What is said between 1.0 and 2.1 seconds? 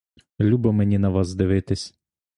вас дивитись!